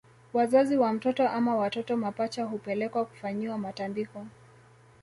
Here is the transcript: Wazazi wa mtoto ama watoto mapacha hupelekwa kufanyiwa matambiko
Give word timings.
Wazazi 0.33 0.77
wa 0.77 0.93
mtoto 0.93 1.27
ama 1.29 1.55
watoto 1.55 1.97
mapacha 1.97 2.43
hupelekwa 2.45 3.05
kufanyiwa 3.05 3.57
matambiko 3.57 4.25